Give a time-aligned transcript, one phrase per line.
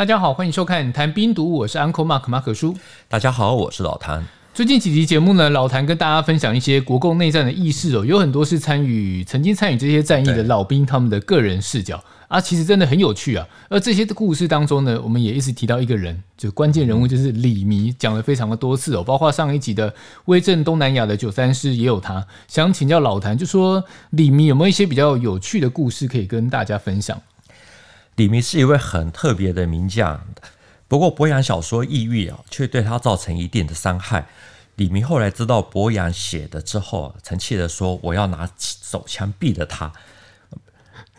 [0.00, 2.74] 大家好，欢迎收看《谈冰毒》，我是 Uncle Mark 马可叔。
[3.06, 4.26] 大家好，我是老谭。
[4.54, 13.46] 最近几集节目呢，老谭跟大家分享一些国共内战的轶事哦，有很多是参与、曾经参与这些战役的老兵他们的个人视角啊，其实真的很有趣啊。
[13.68, 19.92] 而这些故事当中呢，我们也一直提到一个人，就关键人物就是李弥，讲了非常的多次哦，包括上一集的
[20.24, 22.26] 威震东南亚的九三师也有他。
[22.48, 27.20] 想请教老谭，就说李弥有没有一些比较有趣的故事可以跟大家分享？
[28.20, 30.22] 李明是一位很特别的名将，
[30.86, 34.26] 不过博洋小说抑郁啊，却对他造成一定的伤害。
[34.76, 39.90] 李明后来知道博洋写的之后，曾气的说：“我要拿手枪毙了他，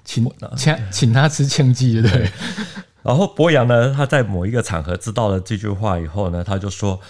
[0.06, 2.32] 请请请他吃枪剂，对不对？”
[3.02, 7.02] 然后博洋呢，他在某一个场合知道了这句话以后呢，他就说：“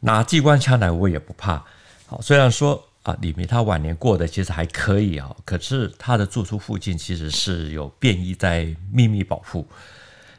[0.00, 1.62] 拿机关枪来，我也不怕。”
[2.06, 2.88] 好，虽然说。
[3.04, 9.66] 啊，李弥他晚年过得其实还可以啊，可是他的住处附近其实是有便衣在秘密保护。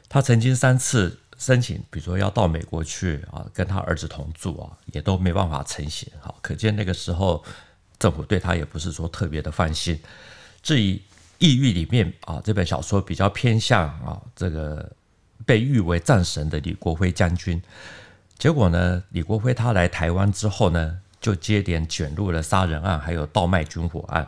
[0.10, 6.12] 他曾经三次申请，比如说要到美国去啊，跟他儿子同住啊，也都没办法成行。
[6.20, 7.44] 好，可见那个时候
[8.00, 10.00] 政府对他也不是说特别的放心。
[10.64, 10.96] 至于
[11.38, 14.92] 《抑郁》里面啊，这本小说比较偏向啊，这个
[15.46, 17.62] 被誉为战神的李国辉将军。
[18.40, 24.28] 结果呢，李国辉他来台湾之后呢，就接连卷入了杀人案，还有倒卖军火案，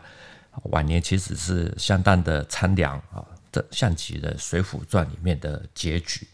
[0.72, 6.26] 晚年其实是相当的苍凉啊，这像极了《水浒传》里面的结局。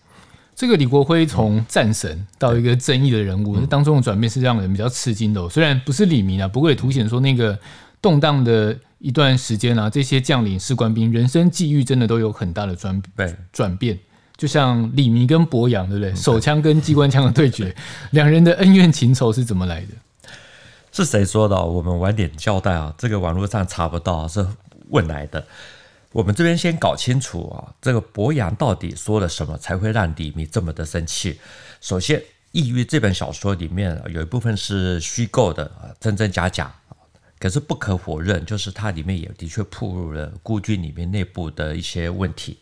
[0.56, 5.50] 这个李国辉从战神到一个争议的人物，嗯、当中的转变是让人比较吃惊的、哦。
[5.50, 7.60] 虽然不是李明啊，不过也凸显说那个
[8.02, 13.04] 动荡的一段时间啊，这些将领、士官兵人生际遇真的都有很大的转
[13.52, 14.00] 转变。
[14.38, 16.16] 就像李明跟博洋，对不对？
[16.16, 17.76] 手枪跟机关枪的对决，
[18.12, 19.88] 两人的恩怨情仇是怎么来的？
[20.94, 21.60] 是谁说的？
[21.60, 24.46] 我们晚点交代啊，这个网络上查不到，是
[24.90, 25.44] 问来的。
[26.12, 31.40] 我们这边先搞清楚啊，这个博洋到底说了什么，才会让李弥这么的生气？
[31.82, 32.20] 首先，
[32.52, 36.72] 《抑郁》这本小说里面有一部分是虚构的，真真假假。
[37.40, 42.60] 可是不可否认，就是它里面也的确暴露了孤军里面内部的一些问题。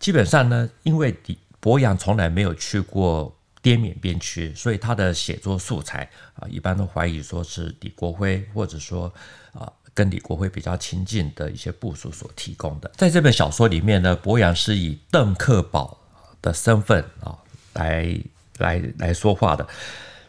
[0.00, 1.14] 基本上呢，因为
[1.60, 3.32] 博洋从来没有去过。
[3.62, 9.12] 滇缅边区，所以他的写作素材啊，一般都怀疑说是李国辉，或者说
[9.52, 12.90] 啊，跟李国辉比较亲近的一些部属所提供的。
[12.96, 15.98] 在这本小说里面呢，伯阳是以邓克宝
[16.40, 17.36] 的身份啊
[17.74, 18.18] 来
[18.56, 19.68] 来来说话的。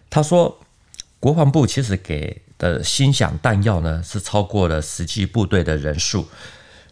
[0.09, 0.59] 他说，
[1.19, 6.27] 国防部其实给的薪饷弹药呢，是超过了实际部队的人数，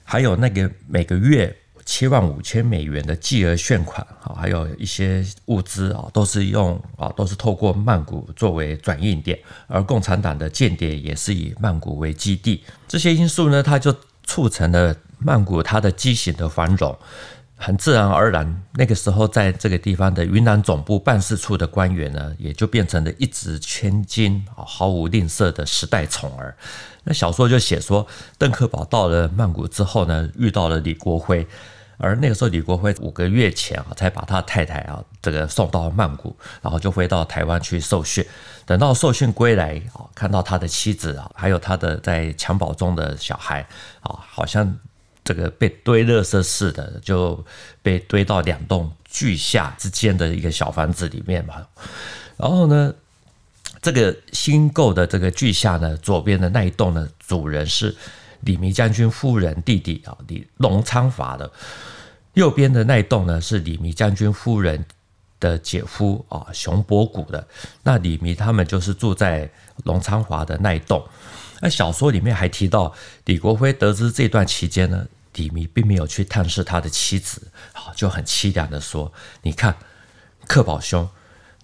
[0.05, 1.53] 还有那个每个月。
[1.89, 12.63] 七万五千美元的巨额賫款啊，还有一些物资啊，都是用啊，都是透过曼谷作为转运点，而共产党的间谍也是以曼谷为基地。
[12.87, 16.95] 这些因素呢，它就促成了曼谷它的畸形的繁荣，
[17.55, 26.55] 很自然而然，那个时候在这个地方的云南总部办事处的官员呢，也就变成了一掷千金啊，毫无吝啬的时代宠儿。
[27.03, 28.05] 那小说就写说，
[28.37, 31.47] 邓克宝到了曼谷之后呢，遇到了李国辉。
[32.01, 38.25] 而那个时候，李国辉五个月前啊，才把他太太啊这个送到曼谷，然后就回到台湾去受训。
[38.65, 43.67] 等到受训归来啊，看到他的妻子啊，还有他的在襁褓中的小孩
[43.99, 44.79] 啊，好像
[45.25, 47.45] 这个被堆垃圾似的，就
[47.81, 51.55] 被堆到两栋巨厦之间的一个小房子里面嘛。
[52.37, 52.93] 然后呢，
[53.81, 57.93] 这个新购的这个巨厦呢，左边的那一栋呢，主人是。
[58.41, 61.51] 李弥将军夫人弟弟啊，李隆昌法的
[62.33, 64.85] 右边的那一栋呢，是李弥将军夫人
[65.39, 67.45] 的姐夫啊，熊伯古的。
[67.83, 69.49] 那李弥他们就是住在
[69.83, 71.05] 隆昌华的那一栋。
[71.61, 72.93] 那小说里面还提到，
[73.25, 79.11] 李国辉得知这段期间呢，李弥并没有去探视他的妻子，啊，就很凄凉的说
[79.43, 79.75] ：“你看，
[80.47, 81.09] 克保兄，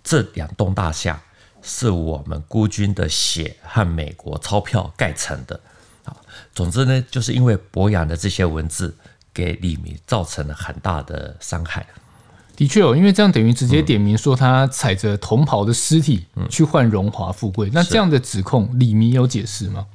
[0.04, 1.22] 这两栋大厦
[1.62, 5.58] 是我们孤军的血和美国钞票盖成的。”
[6.54, 8.96] 总之呢，就是因为博雅的这些文字，
[9.34, 11.86] 给李弥造成了很大的伤害。
[12.56, 17.70] 的确哦，因为这样等于直接点名说他踩着同袍的尸体去换荣华富贵。
[17.74, 19.86] 那这样的指控，李弥有解释吗？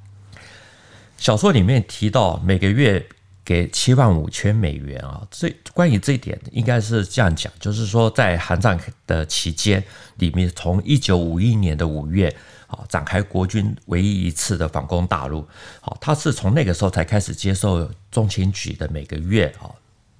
[1.16, 3.06] 小说里面提到每个月
[3.44, 9.82] 给七万五千美元啊，这关于这一点应该是这样讲，就是说在韩战的期间，
[10.18, 12.34] 李弥从一九五一年的五月。
[12.70, 15.44] 好，展开国军唯一一次的反攻大陆。
[15.80, 19.66] 好，他是从那个时候才开始接受中情局的每个月啊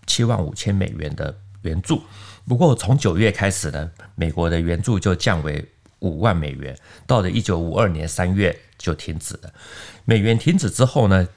[0.05, 1.33] 七万五千美元的
[1.63, 2.03] 援助。
[2.49, 5.65] 不过从九月开始呢，美国的援助就降为
[6.01, 6.77] 五万美元。
[7.07, 9.53] 到了一九五二年三月就停止了。
[10.05, 11.29] 美元停止之后呢，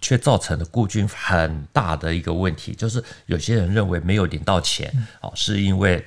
[0.00, 4.90] 却造成了孤军很大的一个问题，就是有些人认为没有领到钱，
[5.20, 6.02] 哦，是因为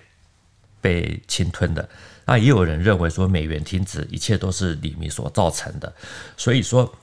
[0.82, 1.88] 被侵吞的。
[2.28, 5.92] 那也有人认为说美元停止，一切都是李弥所造成的。
[6.38, 6.94] 所以说，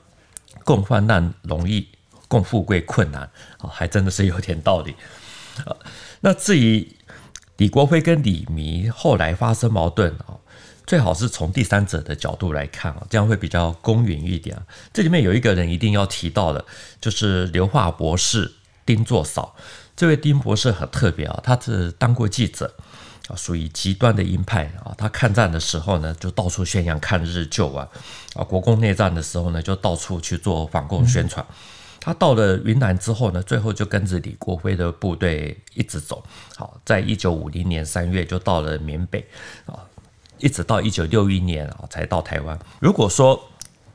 [0.63, 1.85] 共患难容易，
[2.29, 3.23] 共富贵困难，
[3.57, 4.95] 啊，还真的是有点道理。
[6.21, 6.87] 那至于
[7.57, 10.37] 李国辉跟李弥后来发生矛盾啊。
[10.87, 14.55] 最好是从第三者的角度来看啊，这样会比较公允一点。
[14.93, 16.63] 这里面有一个人一定要提到的，
[17.01, 18.53] 就是刘化博士
[18.85, 19.55] 丁作嫂。
[19.95, 22.71] 这位丁博士很特别啊，他是当过记者
[23.27, 24.93] 啊，属于极端的鹰派啊。
[24.97, 27.87] 他抗战的时候呢，就到处宣扬抗日救亡
[28.35, 31.45] 啊；国共内战的时候呢，就到处去做反共宣传。
[31.99, 36.23] 他到了云南之后呢，最后就跟着李国辉的部队一直走。
[36.55, 39.25] 好，在一九五零年三月就到了缅北
[39.65, 39.79] 啊。
[40.37, 42.59] 一直到一九六一年啊，才到台湾。
[42.79, 43.41] 如果说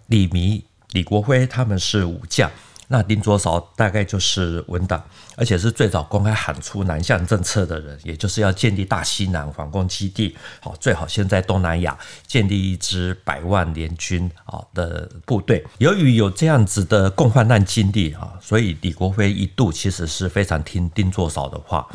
[0.06, 2.50] 李弥、李国辉他们是武将，
[2.92, 5.00] 那丁作扫大概就是文党，
[5.36, 10.36] 而且是最早公开喊出南向政策的人，也就是要建立大西南反共基地。
[10.60, 11.96] 好，最好先在东南亚
[12.26, 15.64] 建立一支百万联军啊的部队。
[15.78, 21.88] 由于有这样子的共患难经历啊，所以李国辉一度其实是非常听丁作扫的话。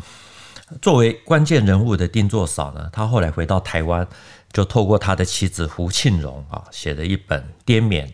[0.80, 4.08] 作为关键人物的丁作嫂呢，他后来回到台湾。
[4.52, 8.10] 就透过他的妻子胡庆荣啊，写了一本滇缅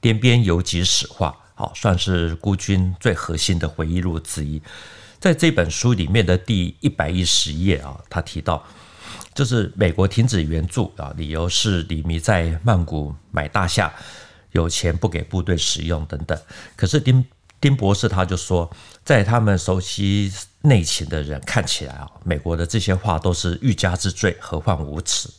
[0.00, 1.32] 滇边游击史话，
[1.74, 4.60] 算是孤军最核心的回忆录之一。
[5.20, 8.62] 在这本书里面的第一百一十页啊，他提到，
[9.34, 13.90] 就是美国停止援助啊，理由是李弥在曼谷买大厦，
[14.52, 16.38] 有钱不给部队使用等等。
[16.76, 17.24] 可是丁
[17.60, 18.70] 丁博士他就说，
[19.02, 20.30] 在他们熟悉
[20.60, 25.32] 内情的人看起来啊，美国的这些话都是欲加之罪，何患无辞。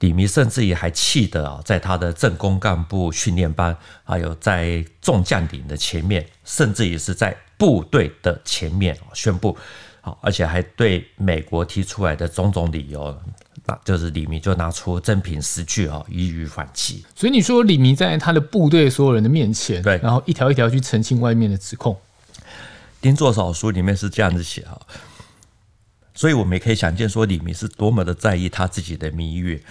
[0.00, 9.56] 李弥甚至于还气得啊，在他的政工干部训练班，还有在众将领的前面，甚至也是在部队的前面宣布，
[10.02, 13.18] 好，而且还对美国提出来的种种理由，
[13.64, 17.02] 那就是李明就拿出真凭实据啊，予以反击。
[17.14, 21.98] 所以你说李弥在他的部队所有人的面前，对，然后一条一条去澄清外面的指控。
[23.00, 24.78] 丁作手书里面是这样子写啊。
[26.16, 29.62] 所以我们也可以想见，说李弥是多么的在意他自己的名誉。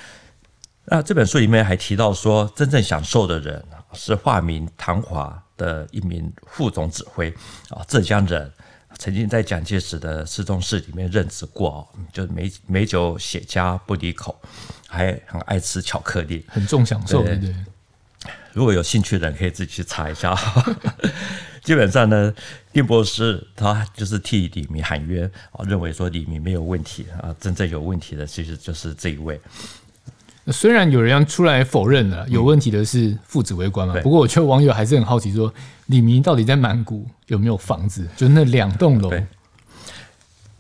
[0.86, 7.34] 那这本书里面还提到说，真正享受的人是化名唐华的一名副总指挥
[7.70, 8.52] 啊，浙江人，
[9.00, 14.40] 曾经在蒋介石的侍中室里面任职过，就是美美酒雪茄不离口，
[14.88, 17.56] 还很爱吃巧克力，很重享受，对，对对。
[18.54, 20.38] 如果有兴趣的人，可以自己去查一下。
[21.66, 22.32] 基本上呢，
[22.72, 29.42] 丁博士他就是替李明喊冤啊，认为说李明没有问题啊，真正有问题的其实就是这一位。
[30.52, 35.52] 虽然有人要出来否认了有问题的是父子为官嘛，不过我觉得网友还是很好奇，说
[35.88, 38.08] 李明到底在曼谷有没有房子？
[38.16, 39.12] 就那两栋楼，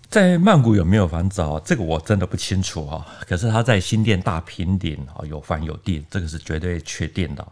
[0.09, 1.61] 在曼谷有没有房子啊？
[1.63, 3.05] 这个我真的不清楚啊。
[3.27, 7.47] 可是他在新店大平顶啊有房有地，这个是绝对确定的。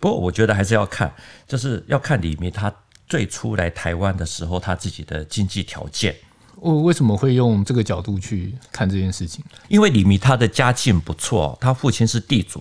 [0.00, 1.14] 不过我觉得还是要看，
[1.46, 2.74] 就是要看李明他。
[3.08, 6.14] 最初来台湾的时候，他自己的经济条件，
[6.56, 9.44] 我为什么会用这个角度去看这件事情？
[9.68, 12.60] 因为李弥他的家境不错，他父亲是地主，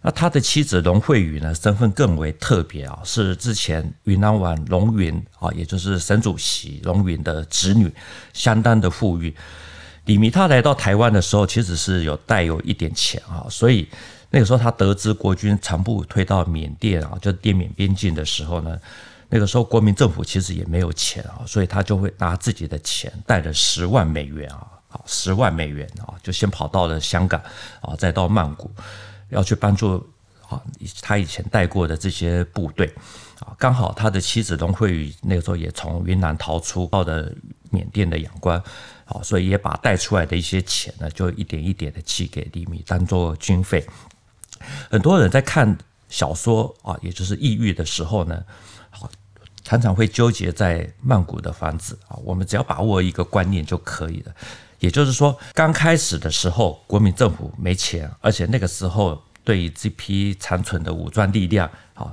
[0.00, 7.92] 那他的妻子龙惠宇呢，身份更为特别啊，是之前云南王龙云啊，也就是省主席龙云的侄女，
[8.32, 9.34] 相当的富裕。
[10.06, 13.86] 李弥他来到台湾的时候，其实是有带有一点钱啊，所以
[14.30, 18.78] 那个时候他得知国军全部退到缅甸啊，就滇缅边境的时候呢。
[19.30, 27.40] 那个时候，国民政府其实也没有钱啊，所以他就会拿自己的钱，带了十万美元啊，好，十万美元啊，就先跑到了香港
[27.80, 28.70] 啊，再到曼谷，
[29.30, 29.96] 要去帮助
[30.48, 30.62] 啊
[31.00, 32.86] 他以前带过的这些部队
[33.40, 33.56] 啊。
[33.58, 37.28] 刚好他的妻子龙惠宇那个时候也从云南逃出，到了
[37.70, 38.62] 缅甸的仰光，
[39.06, 43.84] 啊，所以也把带出来的一些钱呢，就一点一点的寄给李米当做军费。
[44.90, 45.76] 很多人在看
[46.08, 48.44] 小说啊，也就是异域的时候呢。
[49.64, 54.32] 常常会纠结在曼谷的房子啊，我们只要把握一个观念就可以了。
[54.80, 62.12] 也就是说，刚开始的时候，国民政府没钱，而且那个时候对于这批残存的武装力量啊，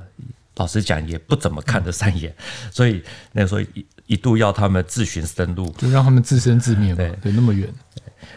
[0.55, 2.33] 老实讲也不怎么看得上眼，
[2.71, 3.03] 所以
[3.33, 6.97] 那个时候一一度要他们自寻生路，就让他们自生自灭嘛。
[7.21, 7.67] 对，那么远。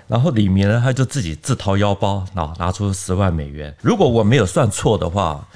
[0.08, 3.72] 然后里面呢，他就自己自掏腰包啊，拿出十万美元。
[3.80, 5.46] 如果我没有算错的话，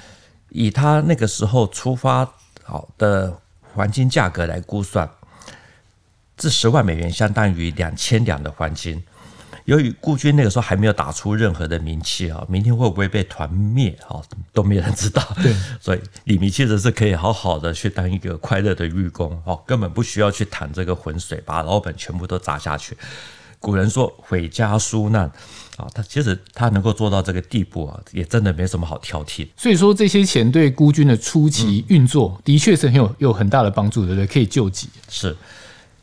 [0.47, 2.25] 以他那个时候出发
[2.63, 3.37] 好的。
[3.73, 5.09] 黄金价格来估算，
[6.37, 9.03] 这十万美元相当于两千两的黄金，
[9.65, 14.21] 由于顾军那个时候还没有打出任何的名气啊，明天会不会被团灭啊，
[14.51, 15.21] 都没人知道。
[15.41, 22.97] 对， 所以李明其实是可以好好的去当一个快乐的狱工哦，根本不需要去淌这个浑水，把老本全部都砸下去。
[23.59, 25.23] 古人说毁家纾难
[25.75, 29.47] 啊，他其实他能够做到这个地步啊，也真的没什么好挑剔。
[29.57, 34.25] 所以说这些钱对孤军的初期运作、嗯、的确是很有有很大的帮助，对不对？
[34.27, 34.89] 可以救急。
[35.09, 35.35] 是，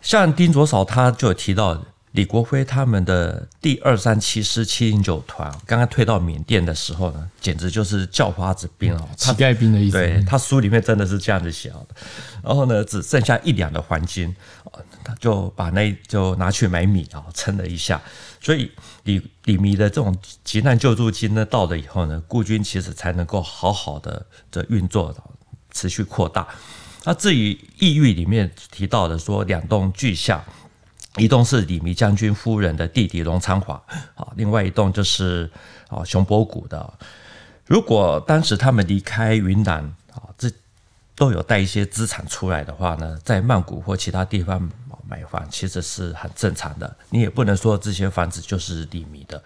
[0.03, 1.83] 像丁卓韶他就有提到
[2.13, 9.97] 李国辉他们的第二三七师七零九团，刚刚退到缅甸的时候呢，简直就是叫花子兵哦，乞丐兵的意思。
[9.99, 11.87] 对，他书里面真的是这样子写的。
[12.43, 14.35] 然后呢，只剩下一两的黄金。
[15.05, 18.01] 他就把那就拿去买米啊，称了一下。
[18.41, 18.71] 所以
[19.05, 25.15] 李李弥的这种急难救助金呢，到了以后呢，顾军其实才能够好好的的运作，
[25.73, 26.47] 持续扩大。
[27.05, 30.43] 那至于异域里面提到的说，两栋巨像，
[31.17, 33.75] 一栋是李弥将军夫人的弟弟龙昌华，
[34.15, 35.51] 啊，另外一栋就是
[35.89, 36.93] 啊熊伯古的。
[37.65, 39.93] 如果当时他们离开云南，
[41.17, 44.71] 都有带一些资产出来的话呢，在曼谷或其他地方。
[45.09, 49.41] 买房其实是很正常的，你也不能说这些房子就是李弥的，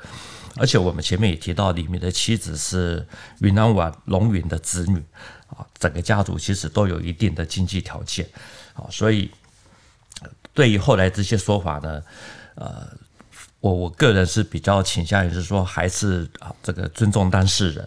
[0.57, 3.07] 而且我们前面也提到，李弥的妻子是
[3.41, 5.05] 云南王龙云的子女
[5.49, 8.27] 啊，整个家族其实都有一定的经济条件
[8.73, 9.31] 啊，所以
[10.55, 12.03] 对于后来这些说法呢，
[12.55, 12.89] 呃，
[13.61, 17.87] 我我个人是比较倾向于是说，还是啊这个尊重当事人。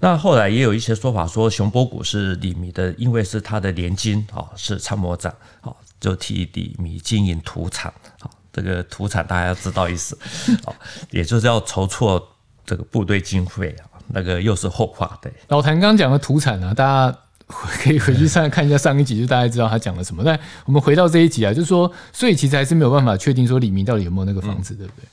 [0.00, 5.72] 那后来也有一些说法说，熊波谷是李弥的，因为是他的连襟啊，是参谋长啊。
[6.00, 10.18] 就替李弥经营土产，啊，这个土产大家要知道意思，
[10.64, 10.74] 好，
[11.12, 12.26] 也就是要筹措
[12.64, 15.18] 这个部队经费啊，那个又是后话。
[15.20, 20.22] 对，老谭刚刚讲的土产啊，大家可以回去上看一下上一集，就大家知道他讲了什么。
[20.24, 25.04] 但我们回到这一集啊，就是说，所以其实还是没有办法确定说李明到底有没有那个房子，对不对？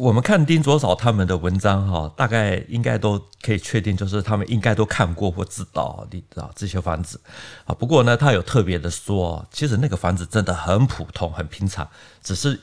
[0.00, 7.20] 我们看丁卓韶他们的文章哈，大概应该都可以确定，就是他们应该都看过或知道你知道这些房子
[7.66, 7.74] 啊。
[7.74, 11.86] 不过呢，他有特别的说，其实那个房子真的很普通、很平常，
[12.22, 12.58] 只是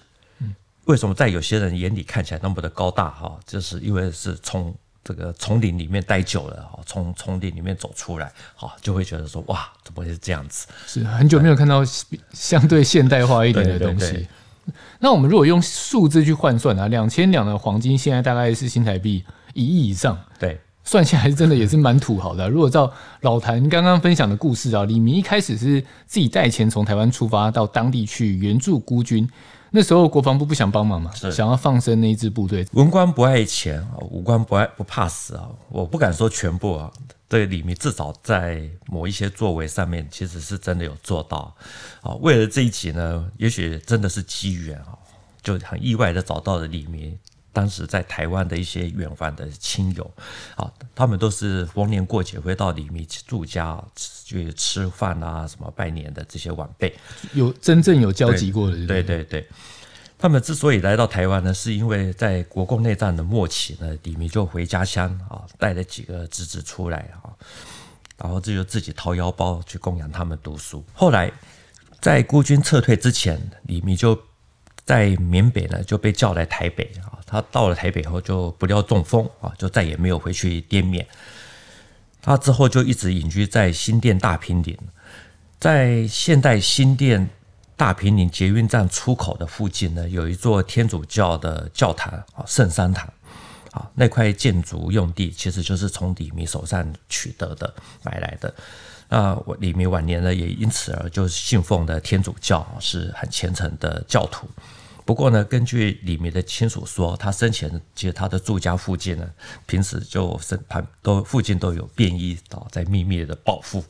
[0.86, 10.66] 为什么在有些人眼里看起来那么的高大哈，就是因为是从这个丛林里面待久了，从丛林里面走出来，哈，就会觉得说哇，怎么会是这样子？
[10.88, 11.84] 是很久没有看到
[12.34, 14.28] 相对现代化一点的东西。
[15.00, 22.48] 那我们如果用数字去换算啊，两千两的黄金现在大概是新台币一亿以上，对，算下来真的也是蛮土豪的啊。
[22.48, 29.28] 如果照老谭刚刚分享的故事啊，李明一开始是自己带钱从台湾出发到当地去援助孤军，
[29.72, 32.66] 那时候国防部不想帮忙嘛，想要放生那一支部队。
[32.74, 36.92] 文官不爱钱，武官不爱不怕死啊，我不敢说全部啊。
[37.30, 41.56] 对李明至少在某一些作为上面，其实是真的有做到
[42.02, 42.14] 啊。
[42.22, 44.98] 为了这一集呢，也许真的是机缘啊，
[45.42, 47.18] 就很意外的找到了李明
[47.52, 50.12] 当时在台湾的一些远方的亲友
[50.56, 56.96] 啊，他们都是逢年过节会到李明住家去吃饭啊，什么拜年的这些晚辈，
[57.34, 59.48] 有真正有交集过的，对对对。
[60.20, 67.30] 他们之所以来到台湾呢，是因为在国共内战的末期呢，李弥就回家乡啊，带了几个侄子出来啊，
[68.18, 70.84] 然后这就自己掏腰包去供养他们读书。
[70.92, 71.32] 后来
[72.02, 74.20] 在孤军撤退之前，李弥就
[74.86, 77.22] 在缅北呢就被叫来台北啊。
[77.28, 81.06] 他到了台北后就不料中风啊，就再也没有回去滇缅。
[82.24, 84.76] 他之后就一直隐居在新店大坪林，
[85.60, 87.30] 在现代新店。
[87.78, 93.08] 大平林捷运站出口的附近呢，有一座天主教的教堂啊，圣山堂
[93.72, 97.72] 啊，那块建筑用地其实就是从李弥手上取得的，
[98.04, 98.54] 买来的。
[99.10, 104.50] 那李弥晚年呢，也因此而就信奉的天主教，是很虔诚的教徒。
[105.08, 109.26] 不过呢，根据李弥的亲属说，他生前其实他的住家附近呢，
[109.66, 113.82] 平时就是旁都附近都有便衣啊，在秘密的报复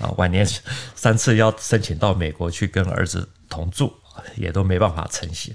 [0.00, 0.08] 啊。
[0.16, 0.48] 晚年
[0.96, 3.92] 三次要申请到美国去跟儿子同住，
[4.34, 5.54] 也都没办法成行。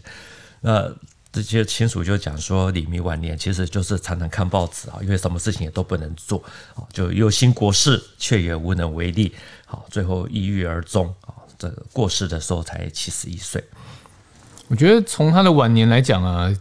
[0.62, 0.88] 那
[1.32, 6.44] 这些亲属就讲说，李弥晚年其实就是常常看报纸啊，因为什么事情也都不能做
[6.76, 9.34] 啊，就忧心国事，却也无能为力。
[9.66, 13.64] 好，最后抑郁而终啊，这个过世的时候才七十一岁。
[14.70, 16.54] 我觉得从他的晚年来讲啊，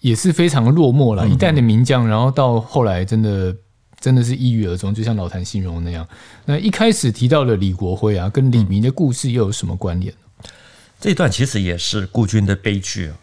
[0.00, 1.28] 也是非常落寞了。
[1.28, 3.54] 一代的名将，然后到后来真的
[4.00, 6.06] 真的是抑郁而终，就像老谭形容那样。
[6.46, 10.12] 那一开始提到了李国辉啊，跟李明的故事又有什么关联？
[11.00, 13.16] 这一段其实也是孤军的悲剧啊。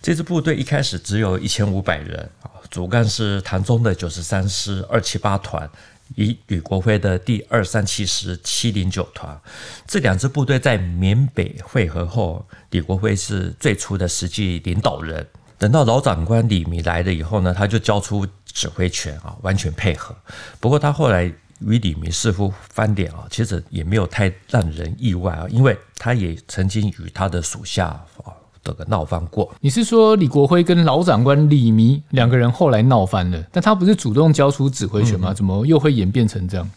[0.00, 5.68] 这支部队一开始只有一千五百人啊，主干是唐中的九十三师二七八团。
[6.16, 9.40] 以李国辉的第二三七师七零九团，
[9.86, 15.26] 这两支部队在缅北会合后，李国辉是最初的实际领导人，
[15.58, 20.14] 等到老长官李弥来了以后呢，他就交出指挥权啊，完全配合。
[20.60, 21.24] 不过他后来
[21.60, 29.52] 与李弥似乎翻脸啊，其实也没有太让人意外啊，因为他也曾经与他的属下啊这个闹翻过。
[29.60, 33.42] 你是说李国辉跟老长官李弥两个人后来闹翻了？
[33.50, 35.34] 但他不是主动交出指挥权吗？
[35.34, 36.70] 怎么又会演变成这样？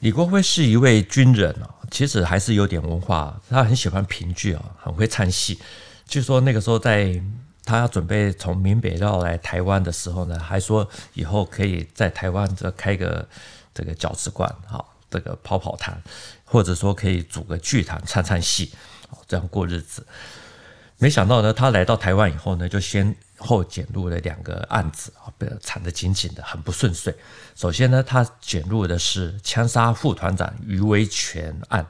[0.00, 5.58] 李国辉是一位军人啊，其实还是有点文化，他很喜欢评剧啊，很会唱戏。
[6.06, 7.20] 据说那个时候在
[7.64, 13.28] 他要准备从闽北绕来台湾的时候呢，还说以后可以在台湾这开个
[13.74, 16.02] 这个饺子馆啊，这个跑跑摊，
[16.44, 18.70] 或者说可以组个剧团唱唱戏，
[19.28, 20.06] 这样过日子。
[21.00, 27.12] 没想到呢，他来到台湾以后呢，就先后卷入了两个案子啊，被缠得紧紧的，很不顺遂。
[27.56, 31.84] 首先呢，他卷入的是枪杀副团长余维权案，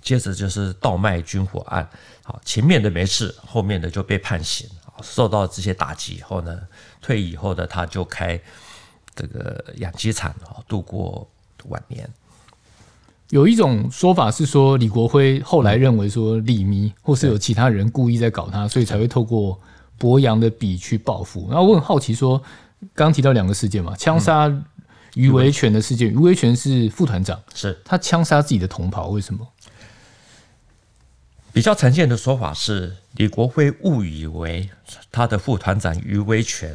[0.00, 1.86] 接着就是盗卖军火案。
[2.22, 4.66] 好，前面的没事，后面的就被判刑。
[5.02, 6.58] 受到这些打击以后呢，
[7.02, 8.40] 退役以后的他就开
[9.14, 11.30] 这个养鸡场啊，度过
[11.64, 12.08] 晚年。
[13.30, 19.58] 有一种说法是说，李国辉后来认为说李弥或是有其他人故意在搞他，所以才会透过。
[19.96, 22.42] 博洋的笔去报复，然后我很好奇，说
[22.94, 24.52] 刚提到两个事件嘛，枪杀
[25.14, 29.46] 余维权的事件，余维权是副团长，是他枪杀自己的同袍，为什么？
[31.52, 34.68] 比较常见的说法是，李国辉误以为
[35.12, 36.74] 他的副团长余维权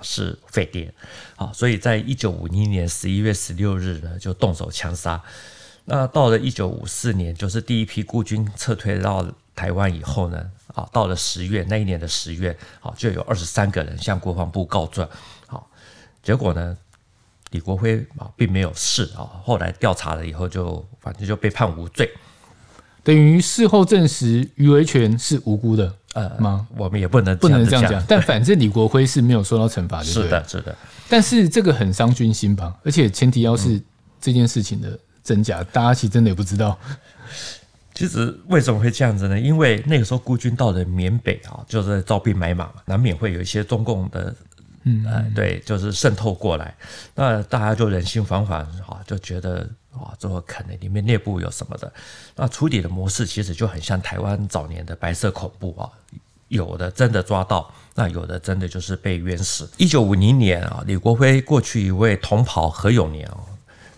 [0.00, 0.94] 是匪谍，
[1.34, 5.20] 啊，所以在一九五一年十一月十六日呢，就动手枪杀。
[5.86, 10.42] 那到了一九五四年，就是第一批孤军撤退到台湾以后呢，
[10.74, 15.06] 啊，到了十月那一年的十月，啊，就有二十三个人向国防部告状，
[15.46, 15.68] 好，
[16.22, 16.76] 结果呢，
[17.50, 22.10] 李国辉啊并没有事啊，后来调查了以后就反正就被判无罪，
[23.02, 26.66] 等于事后证实余维权是无辜的，呃吗？
[26.78, 30.74] 我们也不能不能这样讲，但反正李国辉是没有受到惩罚的，是的，是的，
[31.10, 32.74] 但是这个很伤军心吧？
[32.82, 33.78] 而且前提要是
[34.18, 36.78] 这件事情的真假，大家其实真的也不知道。
[37.94, 39.38] 其实为什么会这样子呢？
[39.38, 44.34] 因为那个时候孤军到了缅北啊，就是在招兵买马嘛，难免会有一些中共的，
[44.82, 46.74] 嗯，呃，对，就是渗透过来。
[47.14, 49.60] 那大家就人心惶惶啊，就觉得
[49.92, 51.92] 啊，这可能里面内部有什么的。
[52.34, 55.88] 那处理的模式其实就很像台湾早年的白色恐怖啊，
[56.48, 59.70] 有的真的抓到，那有的真的就是被冤死。
[59.76, 63.38] 一九五零年啊，李国辉过去一位同袍何永年啊，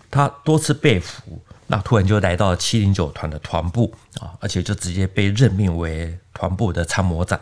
[0.09, 1.41] 他多次被俘。
[1.69, 7.37] 那突然就来到七零九团的团部啊，而且就直接被任命为团部的参谋长，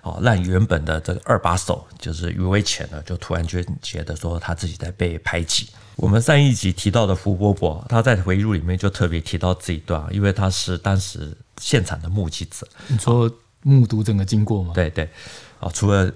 [0.00, 5.70] 啊，让原本的这个二把手就是余威潜呢，就突然就觉得说他自己在被排挤。
[5.96, 12.64] 我们上一集提到的胡伯伯，他在回忆录里面就特别提到这一段，因为他是当时现场的目击者。
[12.86, 13.28] 你说
[13.62, 14.72] 目睹整个经过吗？
[14.72, 15.10] 对对，
[15.58, 16.08] 啊，除了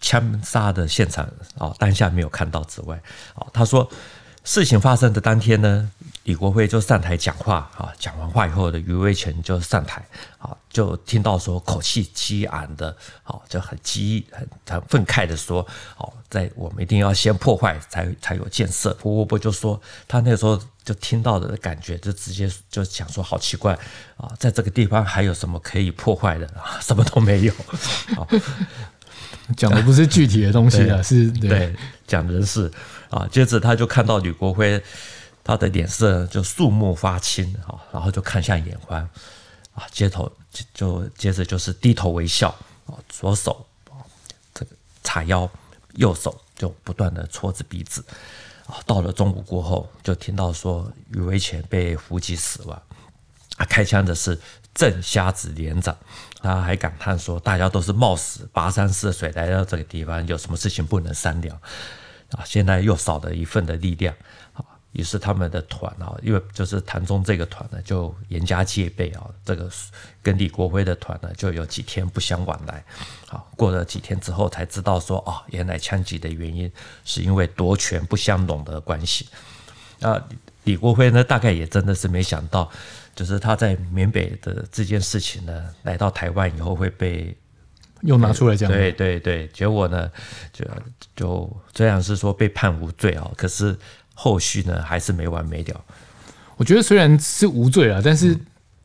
[0.00, 1.24] 枪杀的现场
[1.56, 3.00] 啊，当下没有看到之外，
[3.36, 3.88] 啊，他说
[4.46, 5.90] 事情发生的当天呢。
[6.24, 10.04] 李国辉就上台讲话啊，讲完话以后的余威权就上台
[10.38, 12.88] 啊，就听到说口气激昂的，
[13.22, 15.64] 啊，就很激很很愤慨的说，
[15.96, 18.92] 哦，在我们一定要先破坏才才有建设。
[19.00, 23.72] 胡伯伯就说他那时候就听到的感觉，就直接就想说好奇怪
[24.16, 26.74] 啊，在这个地方还有什么可以破坏的啊？
[26.82, 27.52] 什么都没有。
[29.56, 31.72] 讲的不是具体的东西啊，是对
[32.04, 32.68] 讲人事
[33.10, 33.26] 啊。
[33.30, 34.82] 接着他就看到吕国辉。
[35.48, 39.08] 他的脸色就肃穆发青啊，然后就看向眼欢
[39.76, 40.28] 啊，接头
[40.74, 42.48] 就接着就是低头微笑
[42.84, 44.02] 啊，左手啊
[44.52, 44.72] 这个
[45.04, 45.48] 叉腰，
[45.92, 48.04] 右手就不断的搓着鼻子
[48.66, 48.82] 啊。
[48.86, 52.82] 到了中午过后，就听到说余维权被伏击死亡
[53.56, 54.36] 啊，开枪的是
[54.74, 55.96] 郑瞎子连长，
[56.42, 61.56] 他还感叹说：“大家都是冒死跋山涉水来到这个地方，有什么事情不能商量
[62.30, 62.42] 啊？
[62.44, 64.14] 现在又少了一份的力量。”
[64.92, 69.28] 于是他们的团啊，因为就是谭忠这个团呢，就严加戒备啊。
[69.44, 69.70] 这个
[70.22, 72.82] 跟李国辉的团呢，就有几天不相往来。
[73.28, 76.72] 好，过了几天之后，才知道说啊，原来枪击的原因
[77.04, 79.28] 是因为夺权不相容的关系。
[80.00, 80.18] 啊，
[80.64, 82.70] 李国辉呢，大概也真的是没想到，
[83.14, 87.36] 就是他在缅北的这件事情呢，来到台湾以后会被
[88.02, 88.70] 又拿出来讲。
[88.70, 90.10] 对对对，结果呢，
[90.52, 90.64] 就
[91.14, 93.76] 就虽然是说被判无罪啊，可是。
[94.18, 95.78] 后续呢，还是没完没了。
[96.56, 98.34] 我觉得虽然是无罪啊，但是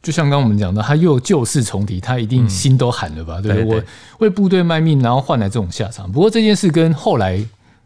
[0.04, 3.36] 就像刚刚我们讲的，他又旧事重提，他一定心都寒了吧？
[3.38, 3.84] 嗯、对，对，对，我
[4.18, 6.12] 为部队卖命，然后换来这种下场。
[6.12, 7.42] 不过这件事跟后来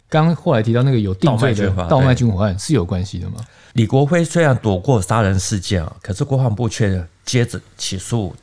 [0.09, 3.35] 刚后来提到那个有定罪的倒卖军火案是有关系的吗？
[3.73, 8.35] 李国辉虽然躲过杀人事件啊，可是国防部却接着起诉，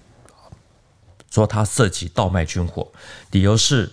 [1.33, 2.93] 说他涉及倒卖军火，
[3.31, 3.91] 理由是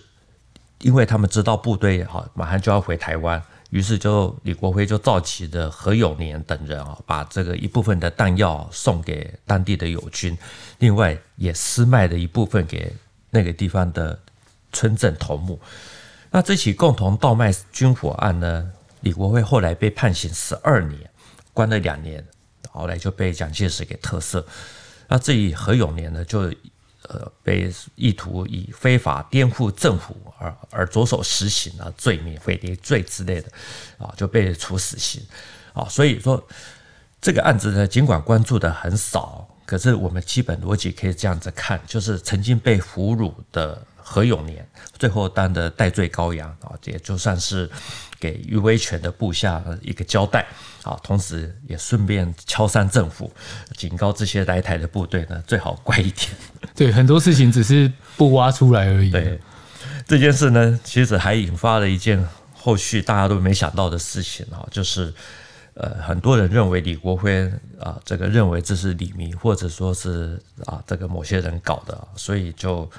[0.82, 10.36] 因为他们知道部队哈马上就要回台湾，于是就李国辉就召集的何永年等人啊，把这个一部分的弹药送给当地的友军，
[10.80, 12.94] 另外也私卖了一部分给
[13.30, 14.20] 那个地方的
[14.70, 15.58] 村镇头目。
[16.30, 21.08] 那这起共同倒卖军火案呢，李国辉后来被判刑十二年，
[21.54, 22.22] 关了两年，
[22.70, 24.44] 后来就被蒋介石给特赦。
[25.08, 26.52] 那这一何永年呢，就。
[27.08, 33.50] 呃，被意图以非法颠覆政府而而着手实行了罪名，匪谍罪之类的，
[33.98, 35.22] 啊，就被处死刑，
[35.72, 36.46] 啊，所以说
[37.20, 44.68] 这个案子呢，尽管关注的很少，可是我们基本逻辑可以这样子看，就是曾经被俘虏的何永年，
[44.98, 47.70] 最后当的代罪羔羊啊，也就算是
[48.18, 50.44] 给余威权的部下一个交代。
[50.82, 53.30] 啊，同时也顺便敲山政府，
[53.76, 56.30] 警告这些来台的部队呢，最好乖一点。
[56.74, 59.10] 对，很多事情只是不挖出来而已。
[59.10, 59.38] 对，
[60.08, 65.12] 这件事呢，其实还引发了一件后续大家都没想到的事情啊，就是
[65.74, 67.46] 呃，很多人认为李国辉
[67.78, 72.90] 啊，这个认为这是李弥或者说是啊，这个某些人搞的，所以就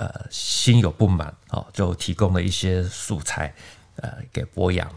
[0.00, 3.54] 呃心有不满啊，就提供了一些素材
[3.96, 4.90] 呃给博洋。